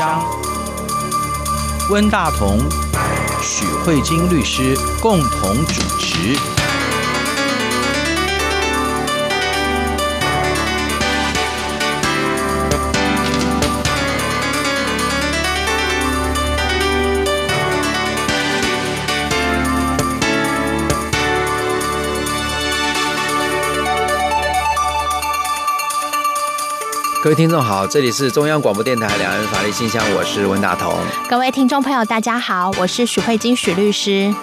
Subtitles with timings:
[0.00, 0.24] 张，
[1.90, 2.58] 温大同、
[3.42, 6.59] 许慧晶律师共同主持。
[27.22, 30.90] 各位听众好，这里是中央广播电台两岸法律信箱，我是文大同。
[31.28, 34.34] 各位听众朋友，大家好，我是许慧金许律师。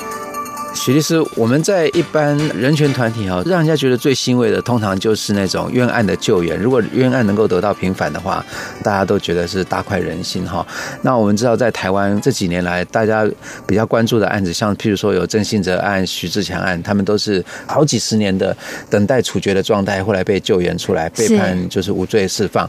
[0.87, 6.57] 许律师，我们在一般人权团体哈，让人家觉得最欣慰的，通常就是那种冤案的救援。
[6.57, 8.41] 如果冤案能够得到平反的话，
[8.81, 10.65] 大家都觉得是大快人心哈。
[11.01, 13.29] 那我们知道，在台湾这几年来，大家
[13.67, 18.55] 比较关注的案子，像譬如说有郑信哲案、徐志强案，他们都是好几十年的
[18.89, 22.65] 等待处决的状态，后来被救援出来，被判就是无罪释放。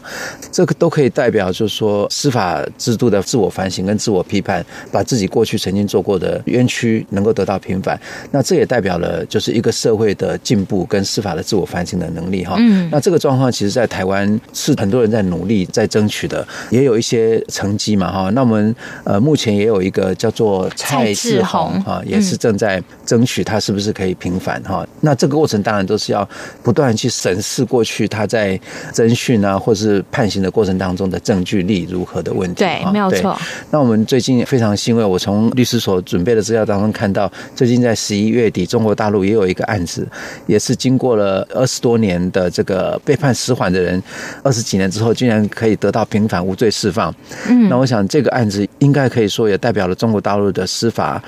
[0.50, 7.96] 这个都可以代表，就是说司法制度的自我反省跟自我批判，把自己过去曾经做过的冤屈能够得到平反。
[8.30, 12.56] 那这也代表了就是一个社会的进步跟司法的自我反省的能力哈。
[12.58, 12.88] 嗯。
[12.90, 18.30] 那这个状况其实，在台湾是很多人在努力在争取的，也有一些成绩嘛哈。
[18.30, 24.86] 那我们呃目前也有一个叫做蔡志宏哈，也是正在争取他是不是可以平反哈。
[25.00, 26.28] 那这个过程当然都是要
[26.62, 28.58] 不断去审视过去他在
[28.92, 32.64] 侦讯啊或是判刑的过程当中的证据力如何的问题。
[32.64, 33.36] 对，没有错。
[33.70, 40.06] 那我们最近非常欣慰，我从律师所准备的资料当中看到，最近在在十一月底，中国大陆也有一个案子，
[40.46, 44.00] 也是经过了二十多年的这个被判死缓的人，
[44.44, 47.12] 二十几年之后，竟然可以得到平反无罪释放。
[47.48, 51.20] 嗯，那我想这个案子应该可以说也代表了中国大陆的司法，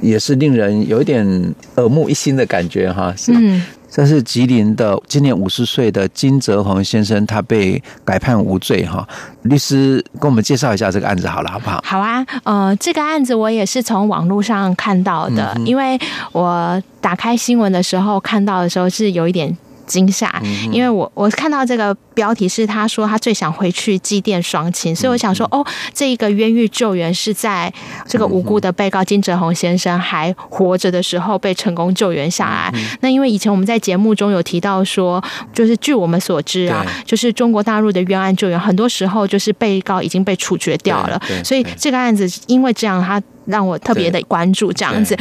[0.00, 1.26] 也是令人有一点
[1.76, 3.14] 耳目一新的感觉哈。
[3.16, 3.32] 是。
[3.34, 3.62] 嗯。
[3.90, 9.06] 这是吉林的今年五十岁的金泽宏先生，他被改判无罪哈。
[9.42, 11.80] 律师跟我们介绍一下这个案子好了，好不好？
[11.84, 15.98] 好啊，呃，这个案子我也是从网络上看到的，因为
[16.32, 19.56] 我打开新闻的时候看到的时候是有一点。
[19.86, 27.72] 惊吓，因为我我看到这个标题是他说他最想回去祭奠双亲，所以我想说哦，这一个冤狱救援是在
[28.06, 32.72] 这个无辜的被告金哲宏先生还活着的时候被成功救援下来。
[33.00, 35.22] 那因为以前我们在节目中有提到说，
[35.52, 45.16] 就是据我们所知啊，就是中国大陆的冤案救援很多时候就是被告已经被处决掉了，所以这个案子因为这样，他让我特别的关注这样子。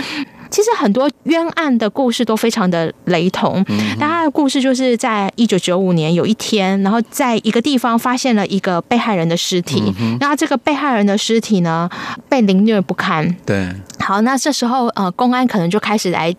[0.54, 3.66] 其实很多冤案的故事都非常的雷同，
[4.00, 11.90] 大家的故事就是在一九九五年有一天，然后在一个地方发现了一个被害人的尸体，那这个被害人的尸体呢，
[12.30, 13.36] 被凌虐不堪。
[13.44, 13.68] 对。
[14.04, 16.36] 好，那这时候呃，公安可能就开始来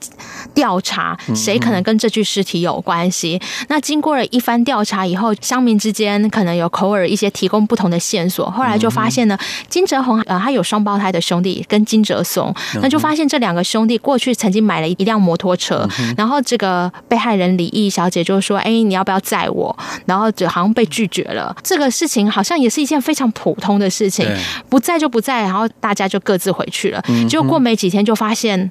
[0.54, 3.40] 调查谁可能跟这具尸体有关系。
[3.68, 9.38] 那经过了一番调查以后，乡民之间可能有口耳一些提供不同的线索，后来就发现呢，
[9.68, 21.56] 金哲宏呃，他有双胞胎的兄弟跟金哲松，那就发现这两个兄弟过去曾经买了一辆摩托车，然后这个被害人李毅小姐就说：“哎，你要不要载我？”然后就好像被拒绝了。
[21.62, 24.28] 这个事情好像也是一件非常普通的事情，
[24.68, 27.02] 不在就不在，然后大家就各自回去了。
[27.28, 28.70] 就过没几天就发现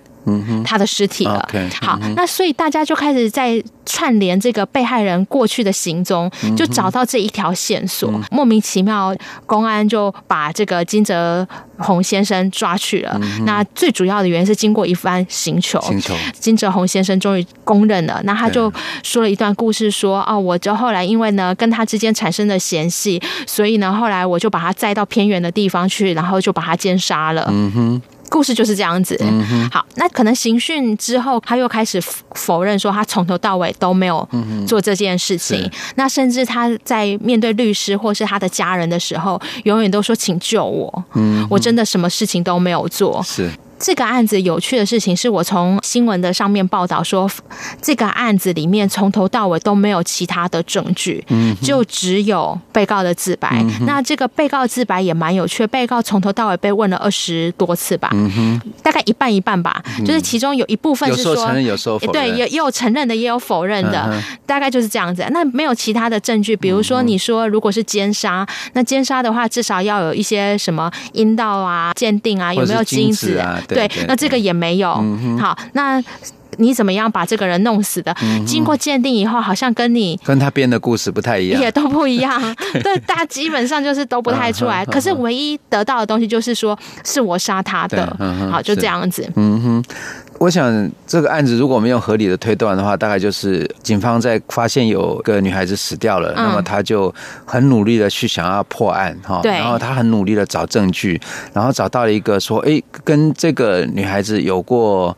[0.65, 1.47] 他的尸体了。
[1.81, 8.11] 好，那所以大家就开始在串联这个被害人过去的行踪，就找到这一条线索。
[8.31, 11.45] 莫名其妙，公安就把这个金泽
[11.77, 13.19] 宏先生抓去了。
[13.45, 15.81] 那最主要的原因是经过一番刑求，
[16.33, 18.21] 金泽宏先生终于供认了。
[18.23, 18.71] 那他就
[19.03, 28.01] 说了一段故事，说：“哦，我就后来因为呢跟他之间产生了嫌隙，所以呢后来我就把他载到偏远的地方去，然后就把他奸杀了。”嗯哼。
[28.33, 29.15] 故事就是这样子。
[29.71, 32.01] 好，那可能刑讯之后，他又开始
[32.33, 34.27] 否认说他从头到尾都没有
[34.65, 35.69] 做这件事情。
[35.93, 41.05] 那甚至他在面对律师或是他的家人的时候，永远都说：“请救我，
[41.47, 43.51] 我真的什么事情都没有做。”是。
[43.83, 47.29] 这个案子有趣的事情是我从新闻的上面报道说，
[47.81, 53.61] 这个案子里面从头到尾都没有其他的证据，嗯就只有被告的自白。
[53.81, 65.25] 那这个被告自白也蛮有趣，被告从头到尾被问了二十多次吧，嗯大概一半一半吧，就是其中有一部分是说承认，有时候否认，对，也也有承认的，也有否认的，大概就是这样子。
[65.31, 73.61] 那没有其他的证据，比如说你说如果是奸杀，那奸杀的话至少要有一些什么阴道啊鉴定啊，有没有精子啊？
[73.73, 74.93] 对，那这个也没有。
[75.39, 76.01] 好，那
[76.57, 78.15] 你怎么样把这个人弄死的？
[78.21, 82.39] 嗯、经过鉴定以后，好像跟你跟他编的故事不太一样，也都不一样。
[82.83, 84.85] 对，大家基本上就是都不太出来。
[84.85, 89.27] 可是唯一得到的东西就是说是我杀他的，嗯、好，就这样子。
[89.35, 89.83] 嗯哼。
[90.43, 97.13] 我想这个案子如果我们用合理的推断的话，大概就是警方在发现有个女孩子死掉了，嗯、那么他就
[97.45, 101.17] 很努力的去想要破案哈，然后他很努力的找证据，
[101.53, 105.17] 然后找到了一个说，哎，跟这个女孩子有过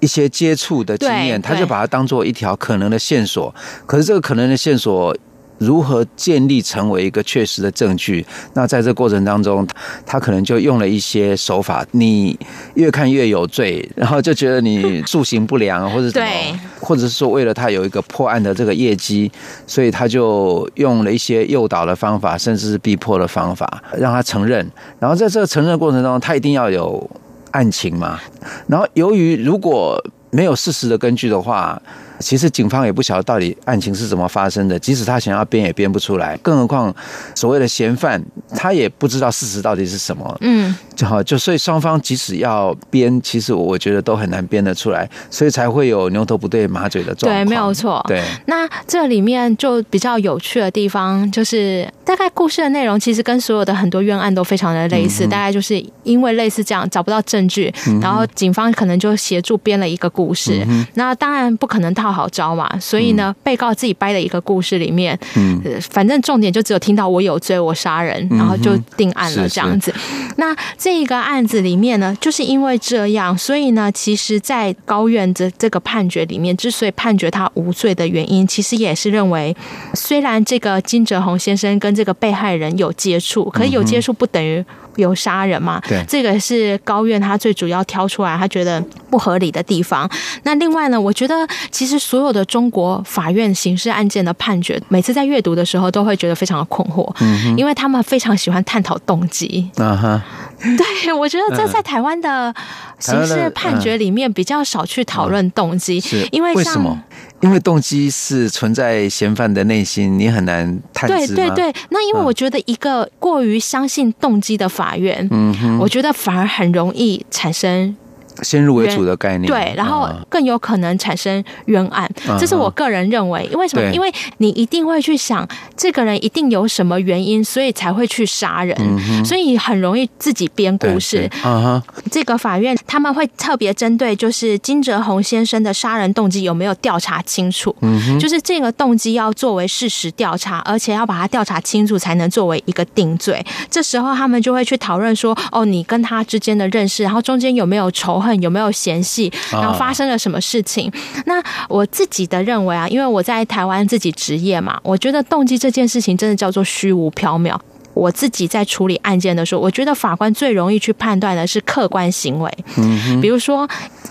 [0.00, 3.54] 一些接触的经验，他就把它当做一条可能的线索。
[3.86, 5.16] 可是这个可能的线索。
[5.58, 8.24] 如何建立成为一个确实的证据？
[8.54, 9.66] 那在这过程当中，
[10.04, 12.38] 他可能就用了一些手法，你
[12.74, 19.30] 越看越有罪，然后就觉得你素行不良，或者什么，对或者是说为了他有一个破案的这个业绩，
[19.66, 24.66] 所以他就用了一些诱导的方法，甚至是逼迫的方法，让他承认。
[24.98, 27.10] 然后在这个承认过程中，他一定要有
[27.52, 28.20] 案情嘛。
[28.66, 31.80] 然后由于如果没有事实的根据的话，
[32.20, 36.36] 其实警方也不晓得到底案情是怎么发生的，即使他想要编也编不出来。
[36.42, 36.94] 更何况
[37.34, 40.36] 所谓的嫌犯，他也不知道事实到底是什么。
[40.40, 47.44] 嗯，就好，就所以双方即使要编，其实我觉得都很难编得出来，所以才会有牛头不对马嘴的状况。
[47.44, 48.04] 对，没有错。
[48.08, 60.64] 对，那这里面就比较有趣的地方，就是大概故事的内容其实跟所有的很多冤案都非常的类似，嗯、大概就是因为类似这样找不到证据，嗯、然后警方可能就协助编了一个故事。
[60.68, 65.60] 嗯、那当然不可能套好招嘛，所以呢，被告自己掰的一个故事里面，嗯，
[65.90, 69.92] 反正重点就只有听到我有罪，我杀人，然后就定案了这样子。
[69.92, 79.56] 是是那这一个案子里面呢，就是因为这样，所以呢，其实，在高院的这个判决里面，之所以判决他无罪的原因，其实也是认为，
[79.94, 84.64] 虽然这个金哲宏先生跟这个被害人有接触，可是有接触不等于。
[84.96, 85.80] 有杀人嘛？
[85.86, 90.10] 对，这个是高院他最主要挑出来他觉得不合理的地方。
[90.42, 99.70] 那另外呢，我觉得其实所有的中国法院刑事案件的判决，每次在阅读的时候都会觉得非常的困惑，嗯，因为他们非常喜欢探讨动机。
[99.76, 100.22] 啊哈，
[100.60, 102.54] 对，我觉得这在台湾的
[102.98, 107.02] 刑事判决里面比较少去讨论动机，是因为像为什么？
[107.40, 111.34] 因为动机是存在嫌犯的内心，你很难探知。
[111.34, 117.96] 对对对，那因为我觉得一个过于相信动机的法院，嗯哼，我觉得反而很容易产生。
[118.42, 123.48] 先入为主的概念，对，然后更有可能产生冤案，嗯、这是我个人认为。
[123.52, 123.90] 因为什么？
[123.92, 125.46] 因为你一定会去想，
[125.76, 131.30] 这个人一定有什么原因，所以才会去杀人，嗯、所以很容易自己编故事。
[131.44, 131.80] 嗯、
[132.10, 143.44] 这个法院他们会特别针对，就是金哲宏先生的杀人动机有没有调查清楚，嗯、就是这个动机要作为事实调查，而且要把它调查清楚，才能作为一个定罪。
[143.70, 148.25] 这时候他们就会去讨论说，哦，你跟他之间的认识，然后中间有没有仇恨。
[148.40, 149.32] 有没有嫌隙？
[149.50, 150.92] 然后发生了什么事情？
[151.26, 157.58] 那我自己的认为啊，因为我在台湾自己职业嘛，我觉得动机这件事情真的叫做虚无缥缈。
[157.96, 163.66] 我自己在处理案件的时候，我觉得法官最容易去判断的是客观行为，嗯，比如说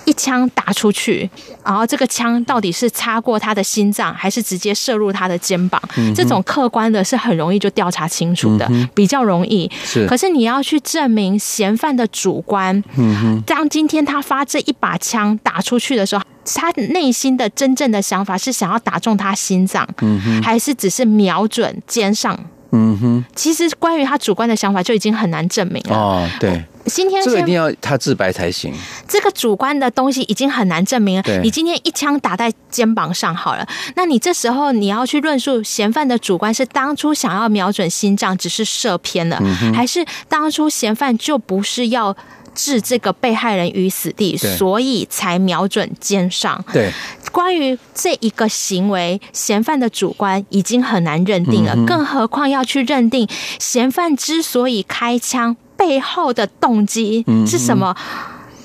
[0.06, 1.30] 一枪打出去，
[1.64, 5.80] 然后这个枪到底是擦过他的心脏，还是直接射入他的肩膀？
[5.98, 9.70] 嗯，这种客观的是很容易就调查清楚的，嗯，比较容易。
[9.84, 16.24] 是，可是你要去证明嫌犯的主观，嗯，当今天他发这一把枪打出去的时候，
[16.56, 22.36] 他内心的真正的想法是想要打中他心脏，嗯，还是只是瞄准肩上？
[22.76, 25.96] 嗯哼，其实关于他主观的想法就已经很难证明了。
[25.96, 28.74] 哦，对，今天这个一定要他自白才行。
[29.08, 31.42] 这个主观的东西已经很难证明了。
[31.42, 42.16] 你今天一枪打在肩膀上好了，那你这时候你要去论述嫌犯的主观是当初想要瞄准心脏，只是射偏了，嗯、还是当初嫌犯就不是要
[42.54, 46.64] 置这个被害人于死地，所以才瞄准肩上？
[46.72, 46.92] 对。
[47.32, 53.28] 关于这一个行为，嫌犯的主观已经很难认定了，嗯、更何况要去认定
[53.60, 57.96] 嫌犯之所以开枪背后的动机是什么，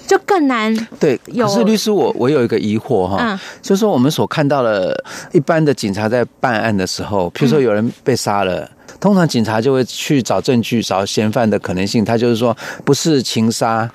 [0.06, 0.74] 就更难。
[0.98, 5.02] 对，可是律师我，我我有一个疑惑哈，嗯、就是说我们所看到的，
[5.32, 13.90] 一般的警察在办案的时候，譬如说有人被杀了，嗯、通常警察就会去找证据，找嫌犯的可能性，他就是说不是情杀。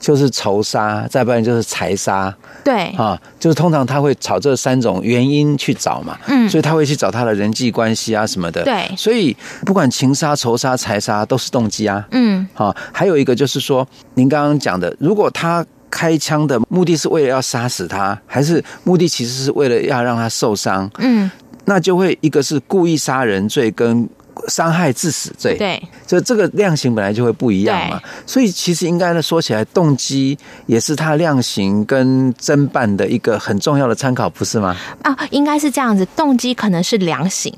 [0.00, 2.34] 就是仇杀，再不然就是财杀。
[2.64, 6.18] 对，啊，就是通常他会朝这三种原因去找嘛。
[6.26, 8.64] 嗯，所以他会去找他的人际关系啊什么的。
[8.64, 12.04] 对，所以不管情杀、仇杀、财杀都是动机啊。
[12.12, 20.90] 嗯，好，还有一个就是说，您刚刚讲的，如果他开枪的目的是为了要杀死他，还是目的其实是为了要让他受伤？
[20.98, 21.30] 嗯，
[21.66, 24.08] 那就会一个是故意杀人罪跟。
[24.48, 25.56] 伤害致死罪。
[25.56, 28.00] 对，所以这个量刑本来就会不一样嘛。
[28.26, 34.76] 所以其实应该呢，说起来，动机也是他量刑跟侦办的一个很重要的参考，不是吗？
[35.02, 37.52] 啊，应该是这样子，动机可能是量刑，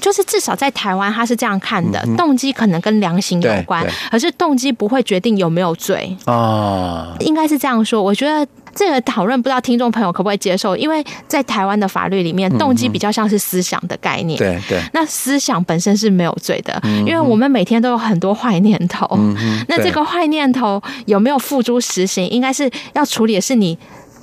[0.00, 8.46] 就是至少在台湾他是这样看的，嗯、动机可能跟量刑有关，可是动机不会决定有没有罪哦，应该是这样说，我觉得。
[8.76, 10.76] 这个讨论不知道听众朋友可不可以接受？
[10.76, 14.38] 因为在台湾的法律里面，动机比较像是思想的概念。
[14.38, 14.78] 对对。
[14.92, 19.08] 那思想本身是没有罪的，因为我们每天都有很多坏念头。
[19.66, 22.28] 那这个坏念头有没有付诸实行？
[22.28, 23.78] 应该是要处理的是你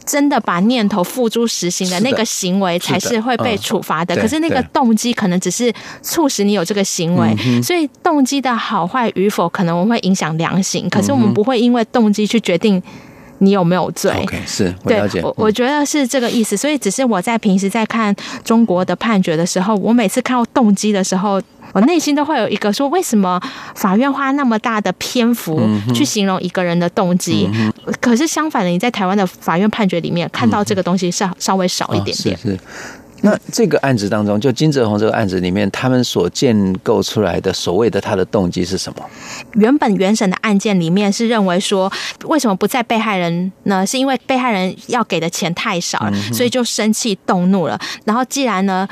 [0.05, 4.15] 真的把念头付诸实行的那个行为，才是会被处罚的。
[4.17, 10.87] 可是那个动机可能只是促使你有这个行为，所以动机的好坏与否，可能我们会影响良心。
[10.89, 12.79] 可是我们不会因为动机去决定。
[13.39, 15.21] 你有没有罪？OK，是我了解。
[15.21, 21.41] 我我觉得是这个意思，所以只是我在平时在看中国的判决的时候，我每次看到动机的时候，
[21.73, 23.41] 我内心都会有一个说：为什么
[23.75, 25.61] 法院花那么大的篇幅
[25.93, 27.49] 去形容一个人的动机？
[27.99, 32.37] 可是相反的，你在台湾的法院判决里面看到这个东西稍稍微少一点点。
[32.37, 32.59] 是是。
[33.25, 39.09] 那这个案子当中，就金泽红这个案子里面，他们所建构出来的所谓的他的动机是什么？
[39.53, 41.89] 原本原审的案件里面是认为说，
[42.25, 43.85] 为什么不在被害人呢？
[43.85, 47.79] 是因为被害人要给的钱太少了，所以就生气动怒了。
[48.03, 48.85] 然后既然呢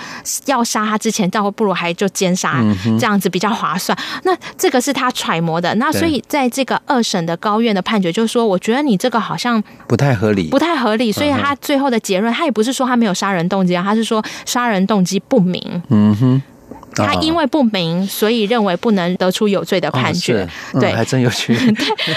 [0.45, 2.63] 要杀他之前，倒不如还就奸杀，
[2.97, 3.97] 这样子比较划算。
[4.23, 5.75] 那这个是他揣摩的。
[5.75, 11.11] 那所以在这个二审的高院的判决，就是说，我觉得你这个好像不太合理，不太合理。
[11.11, 14.20] 所以他最后的结论，他也不是说他没有杀人动机啊，他是说。
[14.45, 15.81] 杀人动机不明。
[15.89, 16.41] 嗯哼。
[16.93, 20.45] 他因为不明，所以认为不能得出有罪的判决。
[20.73, 21.55] 对，还真有趣。
[21.55, 21.73] 对，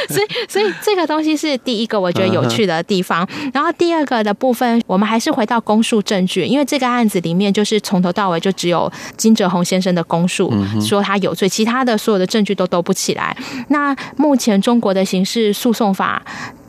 [0.08, 3.24] 所以所以这个东西是第一个我觉得有趣的地方。
[3.52, 13.36] 然后第二个的部分，我们还是回到公诉证据，因为这个案子里面就是从头到尾就只有金哲红先生的供述说他有罪，其他的所有的证据都兜不起来。
[13.68, 16.20] 那目前中国的刑事诉讼法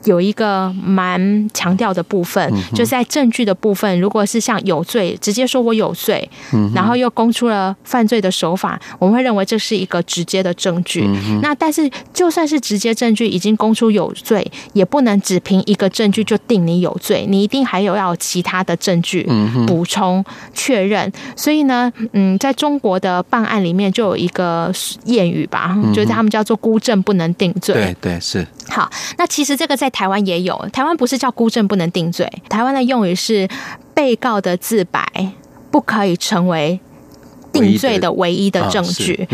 [0.06, 6.28] 有一个蛮强调的部分，就是在证据的部分，如果是像有罪，直接说我有罪，
[6.74, 7.76] 然后又供出了。
[7.84, 11.06] 犯罪的手法，我们会认为这是一个直接的证据。
[11.06, 19.28] 嗯、那但是，就算是直接证据已经供出有罪，也不能只凭一个证据就定你有罪，你一定还有要有其他的证据
[19.66, 21.12] 补充确认。
[21.36, 24.72] 所以呢，嗯，在中国的办案里面就有一个
[25.06, 27.74] 谚语吧，就是他们叫做“孤证不能定罪”。
[27.76, 28.46] 对对是。
[28.70, 33.48] 好，那其实这个在台湾也有，台湾不是叫“孤证不能定罪”，台湾的用语是
[33.94, 35.06] “被告的自白
[35.72, 36.80] 不可以成为”
[37.54, 39.28] 定罪的唯一的证据，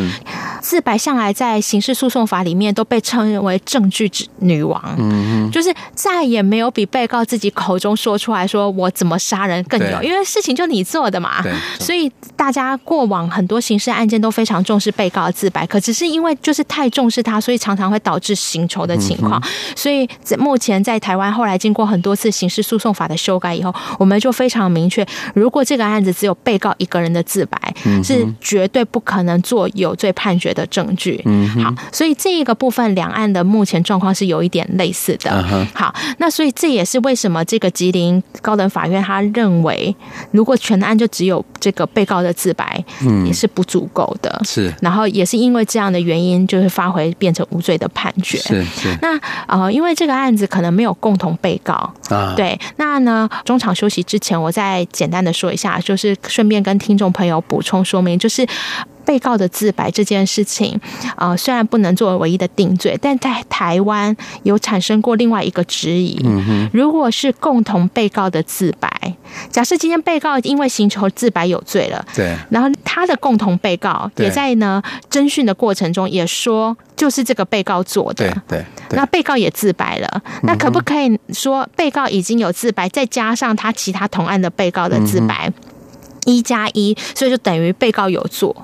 [0.62, 4.82] 自白向来在刑事诉讼法里面都被称为证据之女王。
[4.98, 11.44] 嗯，就是再也没有比被告自己口中说出来说我怎么杀人更有，因为事情就你做的嘛。
[11.80, 19.42] 所以大家过往很多刑事案件都非常重视被告的自白，可只是因为就是太重视他，所以常常会导致刑求的情况。
[19.76, 31.22] 所以在目前在台湾，后来经过很多次刑事诉讼法的修改以后，我们就非常明确，如果这个案子只有被告一个人的自白，是绝对不可能做有罪判决的证据。
[31.26, 35.68] 嗯，好，所以这一个部分，两岸的目前状况是有一点类似的。
[35.74, 39.96] 好，那所以这也是为什么这个吉林高等法院他认为，
[40.32, 44.42] 如果全案就只有这个被告的自白，嗯，也是不足够的。
[44.44, 48.38] 是，然后也是因为这样的原因，就是发回变成无罪的判决。
[48.38, 48.98] 是是。
[49.02, 51.74] 那呃，因为这个案子可能没有共同被告
[52.10, 52.34] 啊。
[52.36, 58.48] 对，那呢，中场休息之前，我再简单的说一下，就是顺便跟听众朋友补充说明，就是。
[59.06, 60.80] 被告的自白这件事情，
[61.16, 66.20] 呃，虽然不能作为唯一的定罪，但在台湾有产生过另外一个质疑。
[66.72, 68.90] 如果是共同被告的自白，
[69.50, 85.52] 假设今天被告因为寻求自白有罪了，对，然后他的共同被告也在呢侦讯的过程中也说就是这个被告做的，对，那被告也自白了，那可不可以说被告已经有自白，再加上他其他同案的被告的自白？
[86.26, 88.56] 一加一，所以就等于被告有做。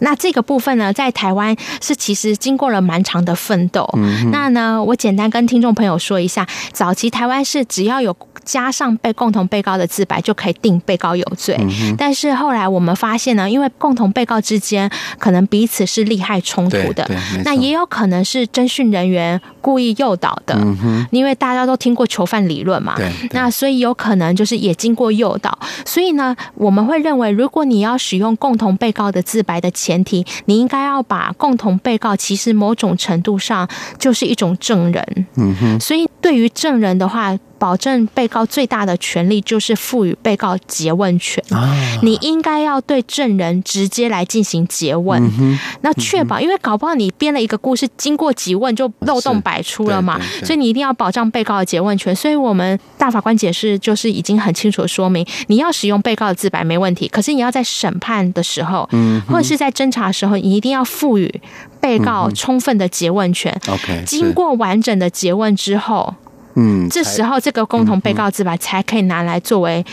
[0.00, 3.88] 那这个部分呢，在台湾是其实经过了蛮长的奋斗。
[3.96, 4.30] 嗯。
[4.30, 11.56] 那呢，我简单跟听众朋友说一下，早期台湾是只要有加上被共同被告的自白，就可以定被告有罪。
[11.58, 11.94] 嗯。
[11.96, 17.08] 但是后来我们发现呢，因为共同被告之间可能彼此是利害冲突的，
[17.44, 33.68] 那也有可能是侦讯人员故意诱导的，嗯，因为大家都听过囚犯理论嘛，对，那所以有可能就是也经过诱导，所以呢，我们会认为，如果你要使用共同被告的自白的前提，你应该要把共同被告其实某种程度上
[33.98, 37.36] 就是一种证人，嗯哼，所以对于证人的话。
[37.58, 41.42] 保证被告最大的权利就是赋予被告诘问权。
[42.02, 45.18] 你应该要对证人直接来进行诘问，
[45.80, 50.20] 那确保，因为搞不好你编了一个故事，经过几问就漏洞百出了嘛。
[50.44, 52.14] 所以你一定要保障被告的诘问权。
[52.14, 61.40] 所以我们大法官解释就是已经很清楚的说明，你要使用被告的自白没问题，可是你要在审判的时候，嗯或者是在侦查的时候，你一定要赋予
[61.80, 63.54] 被告充分的诘问权。
[63.68, 66.14] OK，经过完整的诘问之后。
[66.58, 69.84] 嗯，这时候这个共同被告自白才可以拿来作为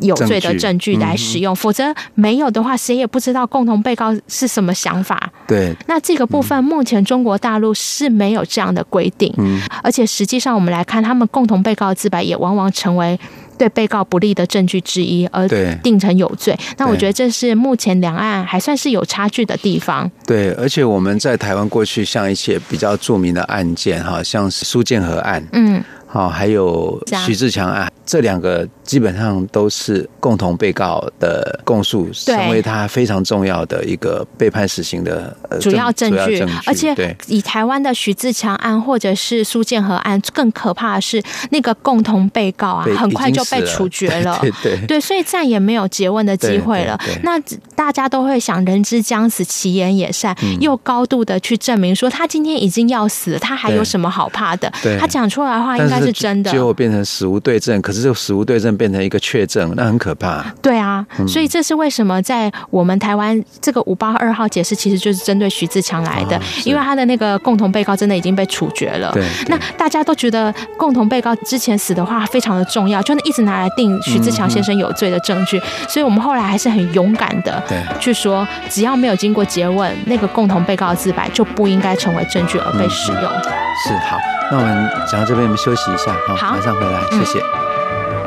[0.00, 5.30] 有罪的证据来使用，否则没有的话，谁也不知道共同被告是什么想法。
[5.46, 13.18] 对，那这个部分目前中国大陆是没有这样的规定，嗯，而且实际上我们来看，他们共同被告自白也往往成为
[13.56, 15.48] 对被告不利的证据之一，而
[15.82, 16.56] 定成有罪。
[16.76, 20.10] 那我觉得这是目前两岸还算是有差距的地方。
[20.26, 25.82] 对，而且我们在台湾过去像一些比较著名的案件，哈，像是苏建和案，嗯。
[26.10, 36.42] 好，还有徐志强案，这两个基本上都是共同被告的供述，成为他非常重要的一个被判死刑的主要证据。
[36.64, 44.38] 而且，以台湾的徐自强案或者是苏建和案，更可怕的是那个共同被告啊，很快就被处决了。
[44.40, 46.98] 对对对，所以再也没有诘问的机会了。
[47.22, 47.38] 那
[47.76, 54.72] 大家都会想，人之将死，其言也善，又高度的去证明说他今天已经要死了，他还有什么好怕的？
[54.98, 55.98] 他讲出来的话应该。
[55.98, 57.82] 是真的，结果变成死无对证。
[57.82, 60.44] 可是这个死无对证变成一个确证，那很可怕。
[60.62, 69.10] 对啊，所以这是为什么在我们台湾这个五八二号解释，其实就是针对徐自强来的，哦、因为他的那个共同被告真的已经被处决了。
[69.12, 75.58] 对，那大家都觉得共同被告之前死的话非常的重要，就那一直拿来定徐自强先生有罪的证据。
[75.58, 83.22] 嗯、所以我们后来还是很勇敢的对去说，只要没有经过诘问，那个共同被告的自白就不应该成为证据而被使用。
[83.22, 83.42] 嗯、
[83.86, 84.18] 是好。
[84.50, 87.67] 那我们讲到这边，我们休息一下，好，马上回来，谢谢。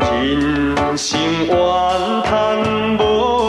[0.02, 3.41] 人生怨叹无。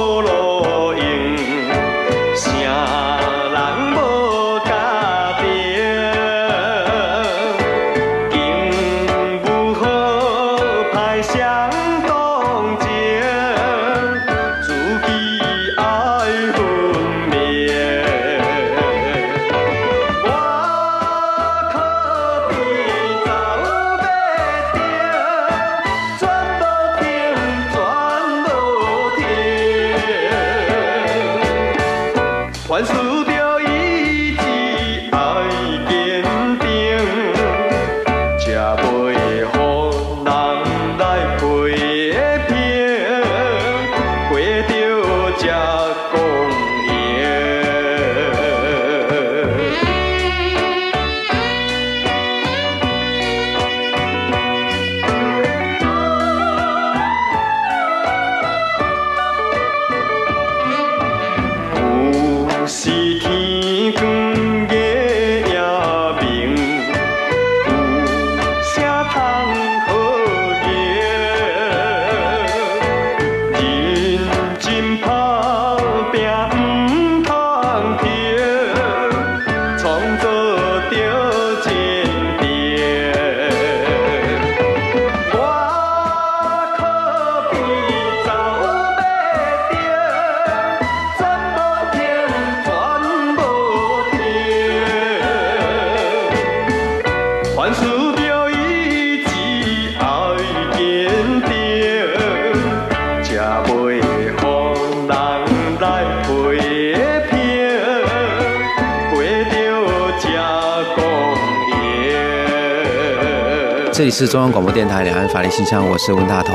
[114.13, 116.55] 是中央广播电台两岸法律信箱，我是温大同。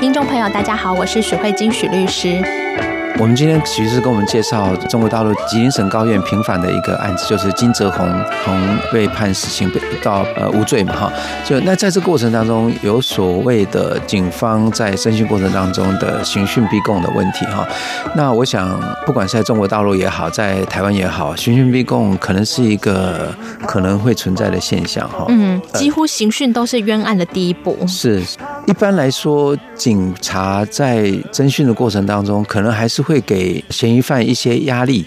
[0.00, 2.63] 听众朋友，大家好，我是许慧金许律师。
[3.20, 8.06] 我们今天其实是跟我们介绍中国大陆吉林省高院平反的一个案子，就是金泽宏
[8.44, 11.12] 从被判死刑被到呃无罪嘛哈。
[11.44, 17.66] 就那在这过程当中，有所谓的警方在审讯过程当中的刑讯逼供的问题哈。
[18.16, 23.32] 那我想，不管是在中国大陆也好，在台湾也好，刑讯逼供可能是一个
[23.64, 25.26] 可能会存在的现象哈。
[25.28, 27.78] 嗯，几乎刑讯都是冤案的第一步。
[27.86, 28.20] 是，
[28.66, 33.04] 一般来说，警察在侦讯的过程当中，可能还是。
[33.04, 35.04] 会给嫌疑犯一些压力，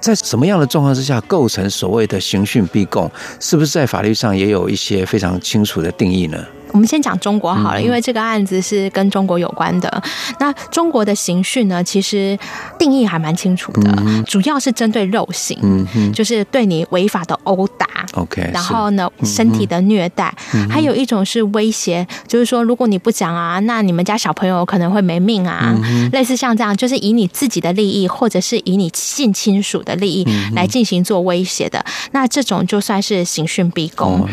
[0.00, 3.08] 在什么样的状况之下构成所谓的刑讯逼供？
[3.38, 6.44] 是不是在法律上也有一些非常清楚的定义呢？
[6.72, 10.02] 我们先讲中国好了，因为这个案子是跟中国有关的。
[10.38, 12.38] 那中国的刑讯呢，其实
[12.78, 20.32] 定义还蛮清楚的，主要是针对肉刑，就是对你违法的殴打，OK，然后呢，身体的虐待，
[20.70, 25.74] 还有一种是威胁，就是说如果你不讲啊，那你们家小朋友可能会没命啊，
[26.12, 34.28] 类似像这样，就是以你自己的利益或者是以你近亲属的利益来进行做威胁的，那这种就算是刑讯逼供。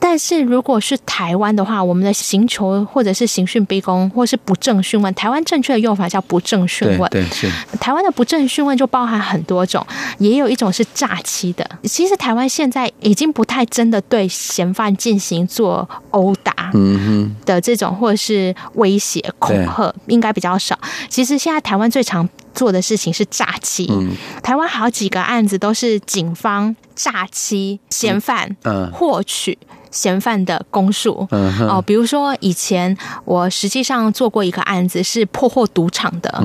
[0.00, 7.10] 但是如果是台湾的话，我们的刑求或者是刑讯逼供，或是不正讯问，台湾正确的用法叫不正讯问。
[7.10, 7.50] 对，对，是。
[7.78, 9.84] 台湾的不正讯问就包含很多种，
[10.18, 11.68] 也有一种是诈欺的。
[11.84, 20.78] 其实台湾现在已经不太真的对嫌犯进行做殴打，嗯哼的这种，或者是威胁恐吓，应该比较少。
[21.08, 23.86] 其实现在台湾最常做的事情是诈欺。
[23.90, 24.10] 嗯，
[24.42, 29.58] 台湾好几个案子都是警方诈欺嫌犯，嗯，获取。
[29.90, 31.26] 嫌犯的供述。
[31.30, 36.42] 哦，比如说以前我实际上做过一个案子，是破获赌场的，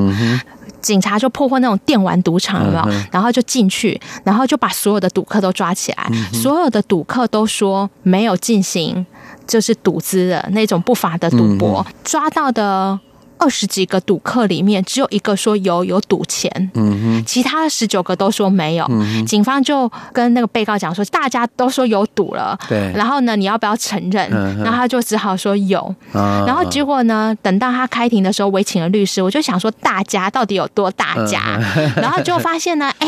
[0.81, 3.03] 警察就破获那种电玩赌场，有没有？
[3.11, 9.05] 然后就进去，然后就把所有的赌客都抓起来，所有的赌客都说没有进行
[9.47, 12.99] 就是赌资的那种不法的赌博，抓到的。
[13.43, 18.85] 二十几个赌客里面，只有一个说有有赌钱，嗯哼，其他的十九个都说没有。
[18.89, 22.89] 嗯、警方就跟那个被告讲说，大家都说有赌了，对。
[22.95, 24.29] 然后呢，你要不要承认？
[24.31, 25.93] 嗯、然后他就只好说有。
[26.13, 31.59] 嗯、然后结果呢，等到他开庭的时候，我请了律师，我就想说，大家到底有多大家？
[31.75, 33.07] 嗯、然后就发现呢，哎。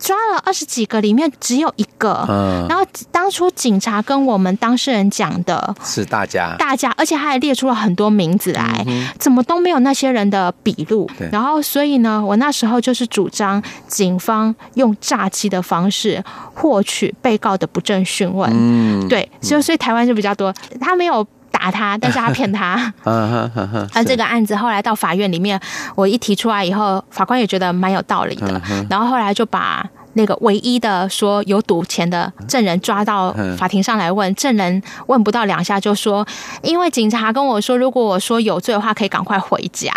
[0.00, 2.24] 抓了二十几个，里面只有一个。
[2.28, 11.08] 嗯，然后当初警察跟我们当事人讲的是大家，大家，而且他还列出了很多名字来，嗯、怎么都没有那些人的笔录。
[11.18, 18.50] 对然后所以呢，我那时候就是主张警方用诈欺的方式获取被告的不正讯问。
[18.52, 21.26] 嗯，对，所以所以台湾就比较多，他没有
[21.60, 22.92] 打他，但是他骗他。
[23.04, 25.60] 嗯哼，那这个案子后来到法院里面，
[25.94, 29.86] 我一提出来以后，法官也觉得蛮有道理的，然后后来就把。
[30.14, 36.26] 那个唯一的说有赌钱的证人抓到法庭上来问，证人问不到两下就说，
[36.62, 39.92] 因为警察跟我说，如果我说有罪的话，可以赶快回家，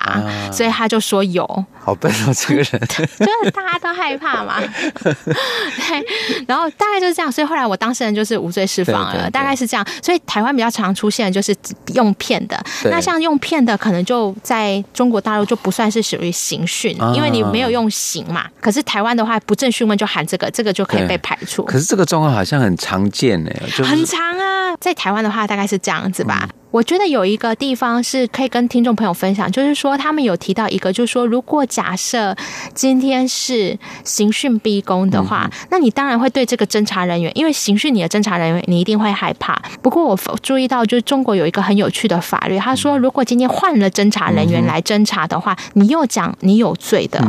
[0.51, 1.65] 所以他就说有。
[1.79, 4.55] 好笨哦，这个人，就是大家都害怕嘛。
[5.03, 9.85] 对，然后大概就是这样，所以后来我当事人就是无罪释放了，大概是这样。
[10.01, 11.53] 所以台湾比较常出现的就是
[11.93, 18.45] 用骗的，那像用骗的，可能就在中国大陆就不算是属于刑讯，因为你没有用刑嘛。
[18.61, 21.63] 可是台湾的话，不正讯问就喊这个，这个就可以被排除。
[21.63, 24.52] 可是这个状况好像很常见呢，就是、很常啊，
[24.83, 26.41] 在台湾的话大概是这样子吧。
[26.43, 26.49] 嗯。
[26.73, 32.35] 我觉得有一个地方是可以跟听众朋友分享，就是说他们有提到一个，就是说如果假设
[32.73, 39.61] 今天是刑讯逼供的话，那你当然会对这个侦查人员，因为刑讯你的侦查人员，你一定会害怕。
[39.83, 47.23] 不过我注意到，就是中国有一个很有趣的法律，他说如果今天换了侦查人员来侦查的话，你又讲你有罪的，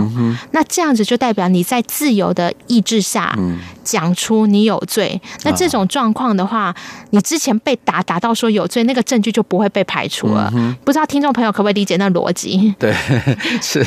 [0.53, 3.38] 那这样子就代表你在自由的意志下
[3.85, 5.21] 讲出你有罪。
[5.43, 6.75] 那这种状况的话，
[7.11, 9.35] 你之前被打打到说有罪，那个证据。
[9.35, 10.49] 就不会被排除了。
[10.55, 12.73] 嗯、不知道听众朋友可不可以理解那逻辑？
[12.79, 12.95] 对，
[13.61, 13.85] 是。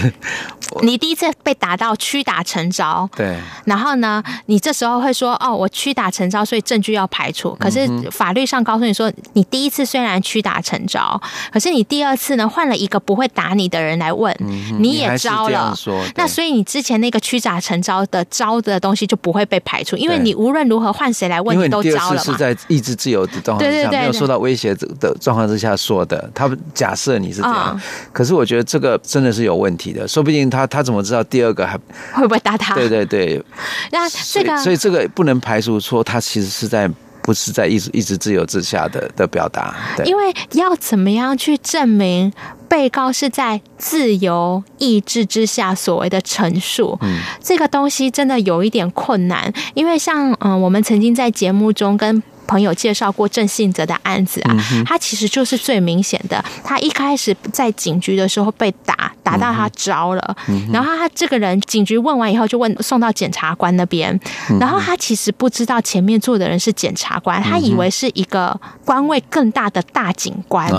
[0.82, 3.39] 你第一次被打到屈打成招，对。
[3.63, 11.20] 然后呢，你这时候会说：“哦，我屈打成招，所以证据要排除。”可是法律上告诉你说，你第一次虽然屈打成招，
[11.54, 15.74] 可是你第二次呢，换了一个不会打你的人来问，嗯、你也招了。
[16.15, 22.24] 那所以你之前那个屈打成招的招的东西就不会被排除，因为你无论如何换谁来问，你都招了嘛。
[22.24, 26.30] 是在意志自由的状况下，对对对对没有受到威胁的状况之下说的。
[26.36, 31.78] 他假设你是这样，嗯、可是我觉得这个真的是有问题的，说不定他他怎么知道第二个还
[32.13, 32.76] 会不会打他？
[32.76, 33.41] 对对对，
[33.91, 36.89] 那这个所，以这个不能排除说他其实是在
[37.21, 39.76] 不是在一直一直自由之下的的表达。
[39.95, 42.32] 对，因为要怎么样去证明
[42.69, 46.97] 被告是在自由意志之下所谓的陈述？
[47.02, 52.23] 嗯，这个东西真的有一点困难，因为像嗯，我们曾经在节目中跟。
[52.47, 54.55] 朋友介绍过郑信哲的案子啊，
[54.86, 56.43] 他其实就是最明显的。
[56.63, 60.36] 他一开始在警局的时候被打，打到他招了，
[60.71, 64.17] 然后他这个人，警局问完以后就问送到检察官那边，
[64.60, 70.69] 然后他其实不知道前面坐的人是检察官，他以为是一个官位更大的大警官，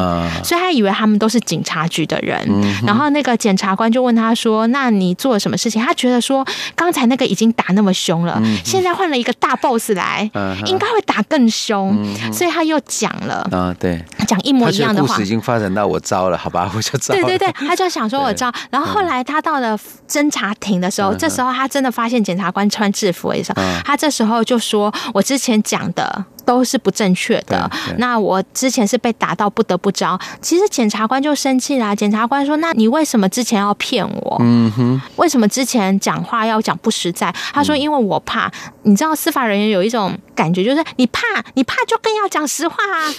[0.43, 2.39] 所以他以为他们都是警察局的人。
[2.87, 10.31] 然后那个检察官就问他说：“那你做了什么事情？”他觉得说刚才那个已经打那么凶了，现在换了一个大 boss 来，
[10.67, 11.97] 应该会打更凶。
[11.99, 15.09] 嗯、所以他又讲了啊，对，讲一模一样的话。
[15.09, 17.15] 故事已经发展到我招了，好吧， 我就招。
[17.15, 27.71] 对对对，他就想说我招，然后后来他到了侦查庭的时候，嗯、这时候他真的发现检察官穿制服的时候，嗯、他这时候就说：“我之前讲的。”都是不正确的。
[27.99, 30.19] 那我之前是被打到不得不招。
[30.41, 31.95] 其实检察官就生气啦。
[31.95, 34.39] 检察官说：“那你为什么之前要骗我？
[34.41, 38.51] 嗯哼，为什么之前讲话要讲不实在？”他说：“因为我怕。
[38.85, 41.21] 你知道司法人员有一种感觉，就是你怕，
[41.53, 43.13] 你怕就更要讲实话啊。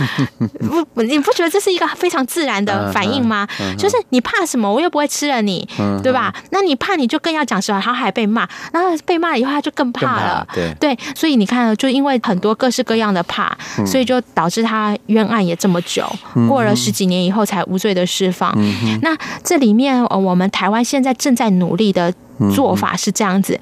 [0.95, 3.47] 不，你不觉得这是一个非常自然的反应吗？
[3.77, 5.69] 就是你怕什么，我又不会吃了你，
[6.01, 6.33] 对吧？
[6.49, 10.47] 那你怕，你就更要讲实话，然后还被骂，然后被骂以后他就更怕了。
[10.55, 13.18] 对对，所以你看，就因为很多各式各样的。
[13.23, 16.07] 怕，所以就导致他冤案也这么久，
[16.47, 18.53] 过了十几年以后才无罪的释放。
[19.01, 22.13] 那这里面，我们台湾现在正在努力的
[22.53, 23.59] 做法是这样子。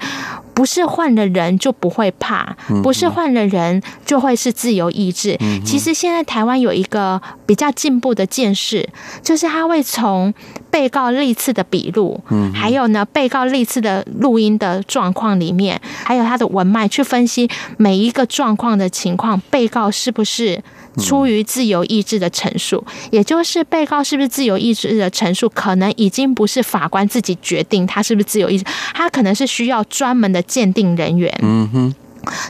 [0.58, 5.38] 不是换了人就不会怕，不是换了人就会是自由意志。
[5.64, 8.84] 其实现在台湾有一个比较进步的见识，
[9.22, 10.34] 就是他会从
[10.68, 12.20] 被告历次的笔录，
[12.52, 20.60] 还有呢被告历次的录音的状况里面，还有他的文脉去分析每一个状况的情况，被告是不是。
[20.98, 31.32] 出于自由意志的陈述，也就是被告是不是自由意志的陈述，可能已经不是法官自己决定他是不是自由意志，他可能是需要专门的鉴定人员。
[31.42, 31.94] 嗯哼，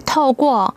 [0.04, 0.74] 透过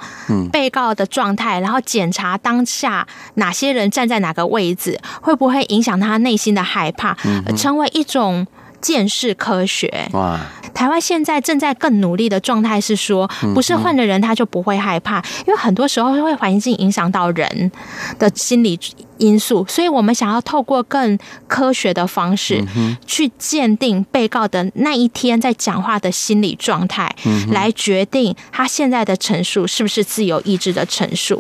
[0.52, 7.18] 被告的状态，然后检查当下哪些人站在哪个位置，会不会影响他内心的害怕，
[7.58, 8.46] 成为一种。
[8.82, 10.40] 见识科学哇！
[10.74, 17.72] 台湾现在正在更努力的状态是说，不是换了人他就不会害怕，因为很多时候会环境影响到人
[18.18, 18.80] 的心理。
[19.22, 22.66] 因素，所以我们想要透过更科学的方式
[23.06, 27.16] 去鉴定被告的那一天在讲话的心理状态，
[27.52, 31.40] 来决定他现在的陈述是不是自由意志的陈述。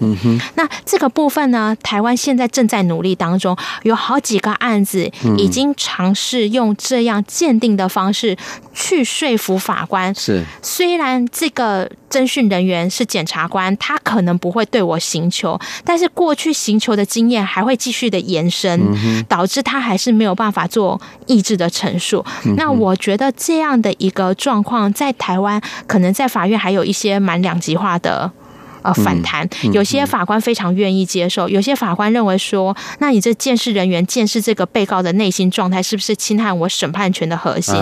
[0.53, 8.37] 那这个部分呢，台湾现在正在努力当中，有好几个案子已经尝试用这样鉴定的方式
[8.73, 10.13] 去说服法官。
[10.13, 17.70] 是，虽然这个侦讯人员是检察官，他可能不会对我刑求，但是过去刑求的经验还会。
[17.71, 22.23] 会继续的延伸，导致他还是没有办法做意志的陈述。
[22.57, 28.29] 那我觉得这样的一个状况，在台湾可能在法院还有一些蛮两极化的。
[28.83, 37.75] 呃，反弹，有些法官非常愿意接受，有些法官认为说，那你这监视人员监视这个被告的内心状态，是不是侵害我审判权的核心？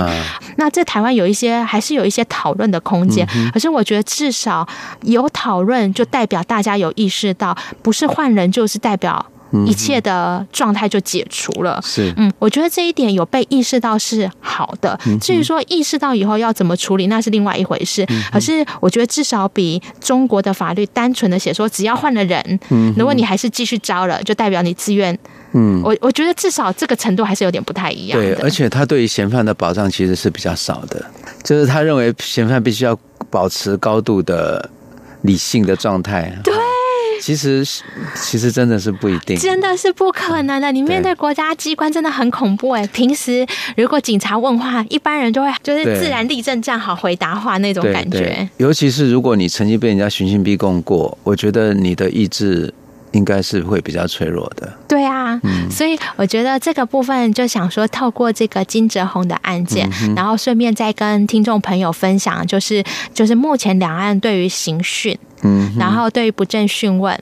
[0.57, 3.25] 那在台湾有一些还是有一些讨论的空间。
[3.53, 4.67] 可是我觉得至少
[5.03, 9.25] 有讨论，就代表大家有意识到，不是换人就是代表。
[9.65, 11.81] 一切的状态就解除了。
[11.83, 14.99] 是，嗯，我觉得这一点有被意识到是好的。
[15.19, 18.05] 至于说意识到以后要怎么处理，那是另外一回事。
[18.31, 22.59] 可是我觉得至少比中国的法律单纯的写说只要换了人，
[22.95, 25.17] 如果你还是继续招了，就代表你自愿。
[25.53, 28.19] 嗯，我我觉得至少这个程度还是有点不太一样。
[28.19, 31.03] 对，而且他对于嫌犯的保障其实是比较少的，
[31.43, 32.95] 就是他认为嫌犯必须要
[33.31, 34.69] 保持高度的
[35.23, 36.31] 理性的状态。
[36.43, 36.53] 对。
[37.21, 37.65] 其实，
[38.15, 40.71] 其实真的是不一定，真的是不可能的。
[40.71, 42.87] 你面对国家机关真的很恐怖哎。
[42.87, 48.47] 平时如果警察问话，一般人就会就是自然立正站好回答话那种感觉。
[48.57, 52.73] 尤其是如果你曾经被人家刑讯逼供过，我觉得你的意志
[53.11, 54.71] 应该是会比较脆弱的。
[54.87, 65.17] 对啊，嗯、所以我觉得这个部分就想说，透过这个金哲宏的案件，嗯、然后顺便再跟听众朋友分享，就是就是目前两岸对于刑讯。
[65.43, 67.17] 嗯，然后对于不正讯问，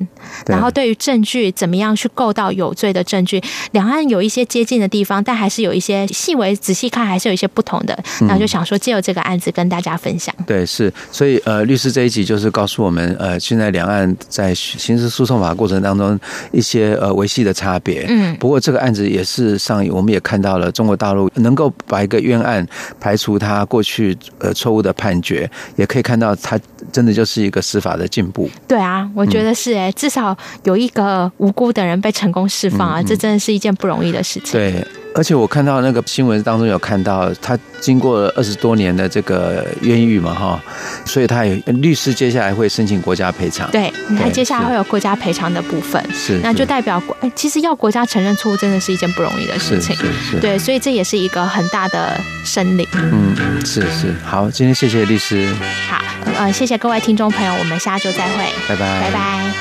[0.48, 7.98] 然后对于证据怎么样去构到有罪的证据，两岸有一些接近的地方，但还是有一些细微仔细看还是有一些不同的。
[8.22, 10.34] 那就想说借由这个案子跟大家分享。
[10.48, 16.20] 对，是，所以呃，律师这一集就是告诉我们，呃，现在两岸在刑事诉讼法过程当中
[16.52, 18.06] 一些呃维系的差别。
[18.10, 22.68] 嗯，不过这个案子也是上，我们也看到了中国大陆能够把一个冤案
[23.00, 26.60] 排除他过去呃错误的判决，也可以看到他
[26.92, 28.07] 真的就是一个司法的。
[28.08, 34.54] 进步，对啊，我觉得是哎，至少有一个无辜的人被成功释放啊，这真的是一件不容易的事情。
[34.54, 34.86] 对。
[35.18, 40.62] 而且我看到那个新闻当中有看到，他经过了二十多年的这个冤狱嘛，哈，
[41.06, 43.68] 所以他也律师接下来会申请国家赔偿。
[43.72, 52.88] 对，他接下来会有国家赔偿的部分，是，那就代表国，其实要国家承认错误真的是一件不容易的事情，是是是，对，所以这也是一个很大的胜利。
[52.94, 55.52] 嗯，是是，好，今天谢谢律师。
[55.90, 56.00] 好，
[56.38, 59.52] 呃，谢谢各位听众朋友，我们下周再会，拜拜，拜拜。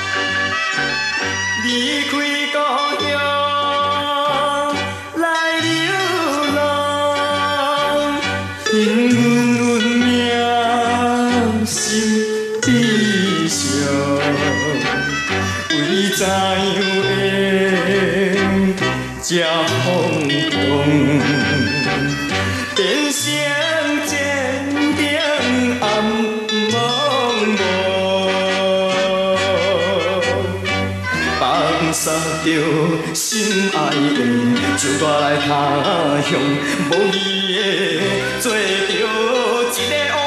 [16.17, 16.86] 怎样
[31.97, 32.11] 杀
[32.45, 32.47] 着
[33.11, 34.19] 心爱的，
[34.77, 35.49] 自我来他
[36.21, 36.31] 乡，
[36.91, 37.17] 无义
[37.57, 37.59] 的
[38.39, 40.26] 做着一个。